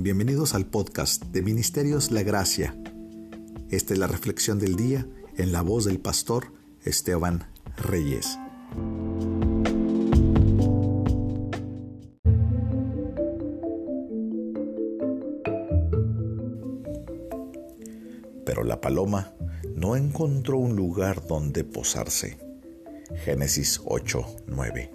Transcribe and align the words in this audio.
Bienvenidos 0.00 0.54
al 0.54 0.64
podcast 0.64 1.24
de 1.24 1.42
Ministerios 1.42 2.12
La 2.12 2.22
Gracia. 2.22 2.72
Esta 3.68 3.94
es 3.94 3.98
la 3.98 4.06
reflexión 4.06 4.60
del 4.60 4.76
día 4.76 5.04
en 5.36 5.50
la 5.50 5.62
voz 5.62 5.86
del 5.86 5.98
pastor 5.98 6.52
Esteban 6.84 7.50
Reyes. 7.76 8.38
Pero 18.46 18.62
la 18.62 18.80
paloma 18.80 19.32
no 19.74 19.96
encontró 19.96 20.58
un 20.58 20.76
lugar 20.76 21.26
donde 21.26 21.64
posarse. 21.64 22.38
Génesis 23.24 23.80
8, 23.84 24.36
9. 24.46 24.92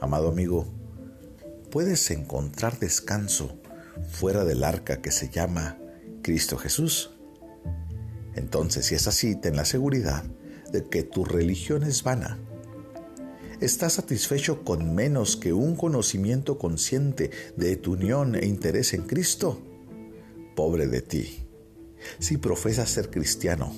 Amado 0.00 0.30
amigo, 0.30 0.66
puedes 1.76 2.10
encontrar 2.10 2.78
descanso 2.78 3.60
fuera 4.08 4.46
del 4.46 4.64
arca 4.64 5.02
que 5.02 5.10
se 5.10 5.28
llama 5.28 5.76
Cristo 6.22 6.56
Jesús. 6.56 7.10
Entonces, 8.34 8.86
si 8.86 8.94
es 8.94 9.06
así, 9.06 9.36
ten 9.36 9.56
la 9.56 9.66
seguridad 9.66 10.24
de 10.72 10.84
que 10.84 11.02
tu 11.02 11.26
religión 11.26 11.82
es 11.82 12.02
vana. 12.02 12.38
¿Estás 13.60 13.92
satisfecho 13.92 14.64
con 14.64 14.94
menos 14.94 15.36
que 15.36 15.52
un 15.52 15.76
conocimiento 15.76 16.56
consciente 16.56 17.30
de 17.58 17.76
tu 17.76 17.92
unión 17.92 18.36
e 18.36 18.46
interés 18.46 18.94
en 18.94 19.02
Cristo? 19.02 19.60
Pobre 20.54 20.86
de 20.86 21.02
ti. 21.02 21.46
Si 22.20 22.38
profesas 22.38 22.88
ser 22.88 23.10
cristiano 23.10 23.70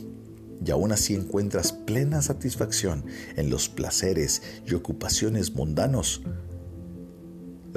y 0.64 0.70
aún 0.70 0.92
así 0.92 1.16
encuentras 1.16 1.72
plena 1.72 2.22
satisfacción 2.22 3.06
en 3.34 3.50
los 3.50 3.68
placeres 3.68 4.40
y 4.68 4.74
ocupaciones 4.74 5.56
mundanos, 5.56 6.22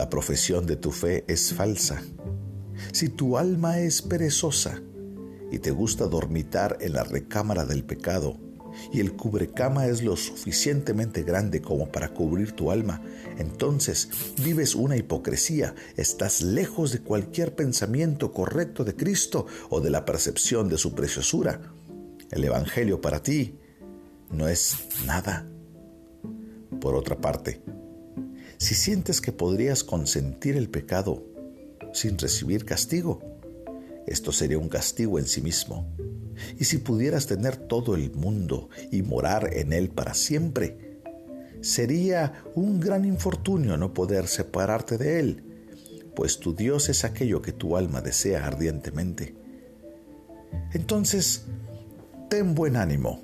la 0.02 0.10
profesión 0.10 0.66
de 0.66 0.78
tu 0.78 0.90
fe 0.90 1.26
es 1.28 1.54
falsa. 1.54 2.02
Si 2.92 3.08
tu 3.08 3.38
alma 3.38 3.78
es 3.78 4.02
perezosa 4.02 4.82
y 5.52 5.60
te 5.60 5.70
gusta 5.70 6.08
dormitar 6.08 6.80
en 6.82 6.94
la 6.94 7.04
recámara 7.04 7.66
del 7.66 7.84
pecado, 7.84 8.36
y 8.92 9.00
el 9.00 9.14
cubrecama 9.14 9.86
es 9.86 10.02
lo 10.02 10.18
suficientemente 10.18 11.22
grande 11.22 11.62
como 11.62 11.92
para 11.92 12.16
cubrir 12.16 12.54
tu 12.54 12.72
alma, 12.72 13.00
entonces 13.38 14.10
vives 14.44 14.74
una 14.74 14.98
hipocresía, 14.98 15.76
estás 15.98 16.42
lejos 16.42 16.92
de 16.92 17.02
cualquier 17.02 17.54
pensamiento 17.54 18.32
correcto 18.32 18.84
de 18.84 18.96
Cristo 18.96 19.46
o 19.70 19.82
de 19.82 19.92
la 19.92 20.04
percepción 20.04 20.68
de 20.68 20.80
su 20.80 20.96
preciosura. 20.96 21.62
El 22.32 22.44
Evangelio 22.44 23.02
para 23.02 23.22
ti 23.22 23.60
no 24.32 24.48
es 24.48 24.78
nada. 25.06 25.46
Por 26.80 26.96
otra 26.96 27.22
parte, 27.22 27.62
si 28.62 28.76
sientes 28.76 29.22
que 29.22 29.32
podrías 29.32 29.84
consentir 29.84 30.56
el 30.56 30.70
pecado 30.70 31.24
sin 31.94 32.20
recibir 32.20 32.64
castigo, 32.64 33.20
esto 34.06 34.32
sería 34.32 34.60
un 34.60 34.70
castigo 34.70 35.18
en 35.18 35.26
sí 35.26 35.42
mismo. 35.42 35.92
Y 36.60 36.66
si 36.66 36.78
pudieras 36.78 37.26
tener 37.26 37.58
todo 37.58 37.96
el 37.96 38.12
mundo 38.12 38.70
y 38.92 39.02
morar 39.02 39.50
en 39.52 39.74
él 39.74 39.90
para 39.90 40.14
siempre, 40.14 41.02
sería 41.62 42.44
un 42.54 42.80
gran 42.80 43.04
infortunio 43.04 43.78
no 43.78 43.96
poder 43.96 44.28
separarte 44.28 45.00
de 45.00 45.20
él, 45.20 45.44
pues 46.16 46.38
tu 46.38 46.54
Dios 46.54 46.88
es 46.88 47.04
aquello 47.04 47.42
que 47.42 47.54
tu 47.54 47.78
alma 47.78 48.02
desea 48.02 48.46
ardientemente. 48.46 49.34
Entonces, 50.72 51.46
ten 52.30 52.54
buen 52.54 52.76
ánimo. 52.76 53.24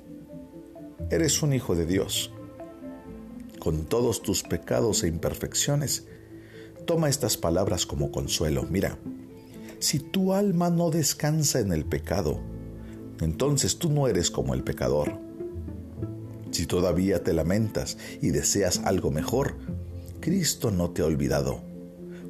Eres 1.12 1.40
un 1.44 1.52
hijo 1.52 1.76
de 1.76 1.86
Dios 1.86 2.32
con 3.58 3.84
todos 3.86 4.22
tus 4.22 4.42
pecados 4.42 5.02
e 5.02 5.08
imperfecciones. 5.08 6.06
Toma 6.86 7.08
estas 7.08 7.36
palabras 7.36 7.86
como 7.86 8.10
consuelo. 8.10 8.66
Mira, 8.70 8.98
si 9.78 9.98
tu 10.00 10.32
alma 10.32 10.70
no 10.70 10.90
descansa 10.90 11.60
en 11.60 11.72
el 11.72 11.84
pecado, 11.84 12.40
entonces 13.20 13.78
tú 13.78 13.90
no 13.90 14.08
eres 14.08 14.30
como 14.30 14.54
el 14.54 14.64
pecador. 14.64 15.18
Si 16.50 16.66
todavía 16.66 17.22
te 17.22 17.32
lamentas 17.32 17.98
y 18.22 18.30
deseas 18.30 18.80
algo 18.84 19.10
mejor, 19.10 19.56
Cristo 20.20 20.70
no 20.70 20.90
te 20.90 21.02
ha 21.02 21.06
olvidado, 21.06 21.60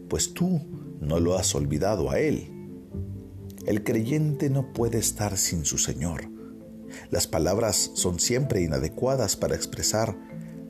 pues 0.08 0.34
tú 0.34 0.60
no 1.00 1.20
lo 1.20 1.38
has 1.38 1.54
olvidado 1.54 2.10
a 2.10 2.18
Él. 2.18 2.50
El 3.66 3.84
creyente 3.84 4.50
no 4.50 4.72
puede 4.72 4.98
estar 4.98 5.36
sin 5.36 5.64
su 5.64 5.78
Señor. 5.78 6.28
Las 7.10 7.26
palabras 7.26 7.90
son 7.94 8.18
siempre 8.18 8.62
inadecuadas 8.62 9.36
para 9.36 9.54
expresar 9.54 10.16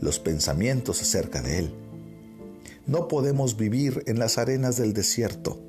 los 0.00 0.18
pensamientos 0.18 1.02
acerca 1.02 1.42
de 1.42 1.58
Él. 1.58 1.74
No 2.86 3.08
podemos 3.08 3.56
vivir 3.56 4.02
en 4.06 4.18
las 4.18 4.38
arenas 4.38 4.76
del 4.76 4.92
desierto. 4.92 5.60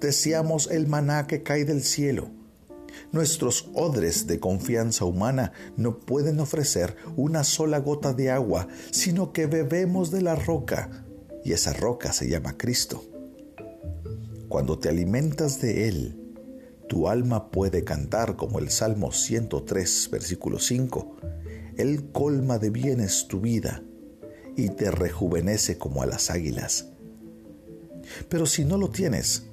Deseamos 0.00 0.70
el 0.70 0.86
maná 0.86 1.26
que 1.26 1.42
cae 1.42 1.64
del 1.64 1.82
cielo. 1.82 2.30
Nuestros 3.12 3.68
odres 3.74 4.26
de 4.26 4.38
confianza 4.40 5.04
humana 5.04 5.52
no 5.76 5.98
pueden 5.98 6.40
ofrecer 6.40 6.96
una 7.16 7.44
sola 7.44 7.78
gota 7.78 8.12
de 8.12 8.30
agua, 8.30 8.68
sino 8.90 9.32
que 9.32 9.46
bebemos 9.46 10.10
de 10.10 10.22
la 10.22 10.34
roca, 10.34 11.04
y 11.44 11.52
esa 11.52 11.72
roca 11.72 12.12
se 12.12 12.28
llama 12.28 12.56
Cristo. 12.56 13.04
Cuando 14.48 14.78
te 14.78 14.88
alimentas 14.88 15.60
de 15.60 15.88
Él, 15.88 16.34
tu 16.88 17.08
alma 17.08 17.50
puede 17.50 17.84
cantar 17.84 18.36
como 18.36 18.58
el 18.58 18.70
Salmo 18.70 19.12
103, 19.12 20.08
versículo 20.12 20.58
5 20.58 21.16
él 21.76 22.10
colma 22.12 22.58
de 22.58 22.70
bienes 22.70 23.28
tu 23.28 23.40
vida 23.40 23.82
y 24.56 24.70
te 24.70 24.90
rejuvenece 24.90 25.76
como 25.76 26.02
a 26.02 26.06
las 26.06 26.30
águilas. 26.30 26.88
Pero 28.28 28.46
si 28.46 28.64
no 28.64 28.78
lo 28.78 28.88
tienes, 28.88 29.46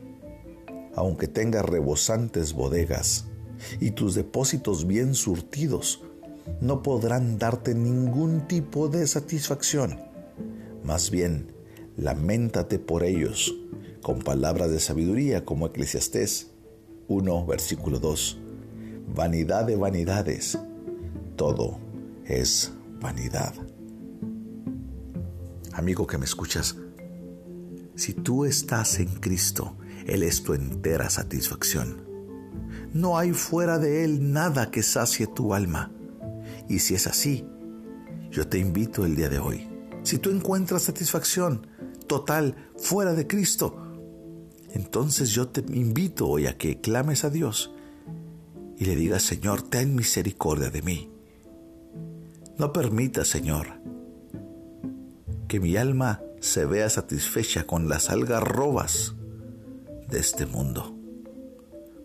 aunque 0.96 1.28
tengas 1.28 1.66
rebosantes 1.66 2.54
bodegas 2.54 3.26
y 3.80 3.92
tus 3.92 4.16
depósitos 4.16 4.88
bien 4.88 5.16
surtidos, 5.16 6.02
no 6.62 6.82
podrán 6.84 7.38
darte 7.38 7.74
ningún 7.76 8.48
tipo 8.48 8.88
de 8.88 9.06
satisfacción. 9.08 10.00
Más 10.84 11.10
bien, 11.10 11.54
lamentate 11.98 12.80
por 12.80 13.04
ellos 13.04 13.56
con 14.02 14.20
palabras 14.20 14.70
de 14.72 14.80
sabiduría 14.80 15.46
como 15.46 15.68
Eclesiastés 15.68 16.52
1, 17.08 17.46
versículo 17.46 18.00
2. 18.00 18.38
Vanidad 19.16 19.66
de 19.66 19.76
vanidades, 19.76 20.58
todo 21.36 21.83
es 22.26 22.74
vanidad. 23.00 23.54
Amigo 25.74 26.08
que 26.08 26.18
me 26.18 26.26
escuchas, 26.26 26.78
si 27.96 28.14
tú 28.14 28.46
estás 28.46 29.00
en 29.00 29.08
Cristo, 29.08 29.78
Él 30.06 30.24
es 30.24 30.44
tu 30.44 30.54
entera 30.54 31.10
satisfacción. 31.10 32.04
No 32.94 33.18
hay 33.18 33.34
fuera 33.34 33.80
de 33.80 34.04
Él 34.04 34.32
nada 34.32 34.72
que 34.72 34.84
sacie 34.84 35.28
tu 35.28 35.54
alma. 35.54 35.92
Y 36.70 36.80
si 36.80 36.96
es 36.96 37.08
así, 37.08 37.46
yo 38.32 38.48
te 38.48 38.58
invito 38.58 39.06
el 39.06 39.16
día 39.16 39.30
de 39.30 39.40
hoy. 39.40 39.68
Si 40.04 40.18
tú 40.18 40.30
encuentras 40.30 40.84
satisfacción 40.84 41.68
total 42.08 42.56
fuera 42.78 43.14
de 43.14 43.28
Cristo, 43.28 43.80
entonces 44.72 45.30
yo 45.30 45.48
te 45.50 45.62
invito 45.76 46.28
hoy 46.28 46.48
a 46.48 46.58
que 46.58 46.82
clames 46.82 47.24
a 47.24 47.30
Dios 47.30 47.72
y 48.78 48.86
le 48.86 48.96
digas, 48.96 49.24
Señor, 49.24 49.62
ten 49.62 49.96
misericordia 49.96 50.70
de 50.70 50.82
mí. 50.82 51.13
No 52.58 52.72
permita, 52.72 53.26
Señor, 53.26 53.68
que 55.48 55.60
mi 55.60 55.76
alma 55.76 56.22
se 56.40 56.66
vea 56.66 56.88
satisfecha 56.90 57.66
con 57.66 57.90
las 57.90 58.12
algarrobas 58.12 59.16
de 60.10 60.20
este 60.20 60.46
mundo. 60.46 60.96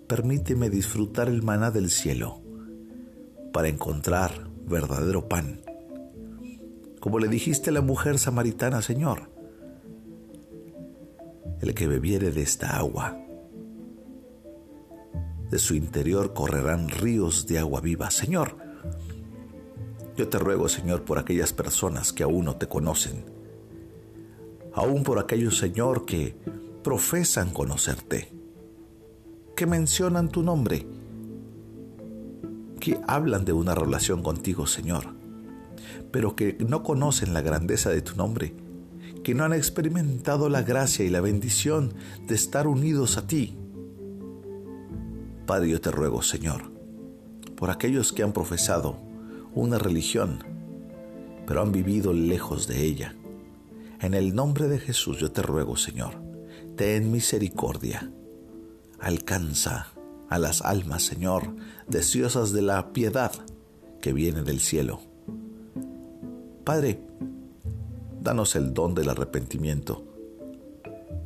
Permíteme 0.07 0.71
disfrutar 0.71 1.29
el 1.29 1.43
maná 1.43 1.71
del 1.71 1.91
cielo 1.91 2.41
para 3.53 3.69
encontrar 3.69 4.49
verdadero 4.67 5.29
pan. 5.29 5.61
Como 7.01 7.19
le 7.19 7.29
dijiste 7.29 7.69
a 7.69 7.75
la 7.75 7.83
mujer 7.83 8.19
samaritana, 8.19 8.81
Señor, 8.81 9.31
el 11.61 11.75
que 11.75 11.87
bebiere 11.87 12.31
de 12.31 12.43
esta 12.43 12.77
agua, 12.79 13.19
de 15.51 15.59
su 15.59 15.75
interior 15.75 16.33
correrán 16.33 16.89
ríos 16.89 17.47
de 17.47 17.59
agua 17.59 17.81
viva. 17.81 18.11
Señor, 18.11 18.68
yo 20.19 20.29
te 20.29 20.41
ruego, 20.41 20.69
Señor, 20.69 21.05
por 21.05 21.21
aquellas 21.21 21.53
personas 21.53 22.13
que 22.13 22.25
aún 22.25 22.45
no 22.45 22.57
te 22.57 22.67
conocen, 22.67 23.25
aún 24.75 25.05
por 25.05 25.21
aquellos, 25.21 25.57
Señor, 25.57 26.07
que 26.07 26.37
profesan 26.83 27.53
conocerte, 27.53 28.33
que 29.55 29.67
mencionan 29.67 30.29
tu 30.29 30.43
nombre, 30.43 30.89
que 32.81 33.01
hablan 33.07 33.45
de 33.45 33.53
una 33.53 33.77
relación 33.77 34.25
contigo, 34.25 34.67
Señor, 34.67 35.05
pero 36.11 36.35
que 36.35 36.57
no 36.69 36.83
conocen 36.83 37.33
la 37.33 37.41
grandeza 37.41 37.91
de 37.91 38.03
tu 38.03 38.17
nombre, 38.17 38.57
que 39.23 39.35
no 39.35 39.45
han 39.45 39.53
experimentado 39.53 40.49
la 40.49 40.63
gracia 40.63 41.05
y 41.05 41.11
la 41.11 41.21
bendición 41.21 41.95
de 42.27 42.35
estar 42.35 42.67
unidos 42.67 43.19
a 43.19 43.29
ti. 43.29 43.57
Padre, 45.47 45.69
yo 45.69 45.81
te 45.81 45.93
ruego, 45.93 46.23
Señor, 46.23 46.73
por 47.55 47.71
aquellos 47.71 48.13
que 48.13 48.25
han 48.25 48.33
profesado 48.33 49.08
una 49.55 49.79
religión, 49.79 50.45
pero 51.47 51.63
han 51.63 51.73
vivido 51.73 52.13
lejos 52.13 52.67
de 52.67 52.85
ella. 52.85 53.17
En 54.01 54.15
el 54.15 54.35
nombre 54.35 54.69
de 54.69 54.79
Jesús 54.79 55.19
yo 55.19 55.33
te 55.33 55.43
ruego, 55.43 55.77
Señor, 55.77 56.15
ten 56.77 57.11
misericordia. 57.11 58.13
Alcanza 59.01 59.89
a 60.29 60.39
las 60.39 60.63
almas, 60.63 61.03
Señor, 61.03 61.55
deseosas 61.87 62.53
de 62.53 62.63
la 62.63 62.93
piedad 62.93 63.33
que 64.01 64.13
viene 64.13 64.43
del 64.43 64.61
cielo. 64.61 65.01
Padre, 66.65 67.01
danos 68.21 68.55
el 68.57 68.75
don 68.75 68.95
del 68.95 69.09
arrepentimiento. 69.09 70.05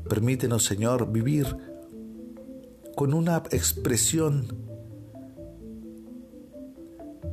Permítenos, 0.09 0.65
Señor, 0.65 1.11
vivir 1.11 1.47
con 2.95 3.15
una 3.15 3.43
expresión 3.51 4.47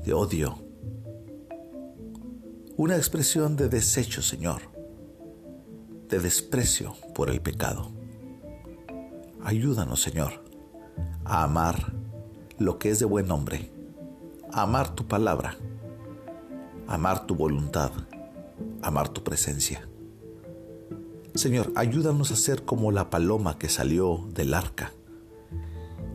de 0.06 0.14
odio, 0.14 0.58
una 2.80 2.96
expresión 2.96 3.58
de 3.58 3.68
desecho, 3.68 4.22
Señor, 4.22 4.62
de 6.08 6.18
desprecio 6.18 6.96
por 7.14 7.30
el 7.30 7.42
pecado. 7.42 7.92
Ayúdanos, 9.44 10.02
Señor, 10.02 10.46
a 11.26 11.44
amar 11.44 11.92
lo 12.58 12.80
que 12.80 12.92
es 12.92 13.00
de 13.00 13.06
buen 13.06 13.28
nombre, 13.28 13.70
a 14.54 14.62
amar 14.62 14.96
tu 14.96 15.10
palabra, 15.10 15.58
a 16.88 16.94
amar 16.94 17.28
tu 17.28 17.36
voluntad, 17.36 17.92
a 18.82 18.88
amar 18.88 19.10
tu 19.10 19.26
presencia. 19.26 19.86
Señor, 21.36 21.74
ayúdanos 21.76 22.32
a 22.32 22.38
ser 22.38 22.64
como 22.64 22.94
la 22.94 23.10
paloma 23.10 23.60
que 23.60 23.68
salió 23.68 24.26
del 24.34 24.54
arca 24.54 24.94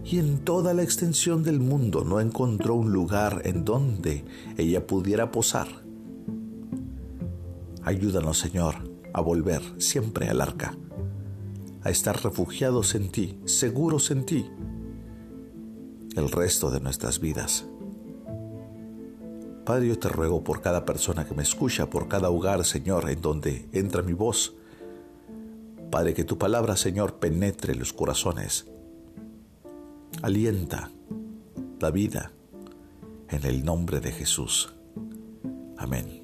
y 0.03 0.19
en 0.19 0.39
toda 0.39 0.73
la 0.73 0.83
extensión 0.83 1.43
del 1.43 1.61
mundo 1.61 2.05
no 2.05 2.21
encontró 2.21 2.75
un 2.75 2.91
lugar 2.91 3.43
en 3.45 3.67
donde 3.67 4.25
ella 4.57 4.87
pudiera 4.87 5.31
posar. 5.31 5.84
Ayúdanos, 7.85 8.39
Señor, 8.39 8.77
a 9.13 9.21
volver 9.21 9.63
siempre 9.79 10.29
al 10.29 10.41
arca, 10.41 10.77
a 11.83 11.91
estar 11.91 12.23
refugiados 12.23 12.95
en 12.95 13.11
ti, 13.11 13.39
seguros 13.45 14.11
en 14.11 14.25
ti, 14.25 14.51
el 16.17 16.31
resto 16.31 16.71
de 16.71 16.81
nuestras 16.81 17.21
vidas. 17.21 17.67
Padre, 19.65 19.89
yo 19.89 19.99
te 19.99 20.09
ruego 20.09 20.45
por 20.45 20.61
cada 20.61 20.85
persona 20.85 21.27
que 21.27 21.35
me 21.35 21.43
escucha, 21.43 21.89
por 21.89 22.09
cada 22.09 22.31
hogar, 22.31 22.65
Señor, 22.65 23.09
en 23.09 23.21
donde 23.21 23.69
entra 23.73 24.03
mi 24.03 24.13
voz. 24.13 24.55
Padre, 25.91 26.15
que 26.15 26.25
tu 26.25 26.39
palabra, 26.39 26.77
Señor, 26.77 27.15
penetre 27.17 27.75
los 27.75 27.93
corazones 27.93 28.67
alienta 30.23 30.91
la 31.81 31.91
vida 31.91 32.33
en 33.29 33.45
el 33.45 33.65
nombre 33.65 34.01
de 34.01 34.13
Jesús. 34.13 34.73
Amén. 35.77 36.24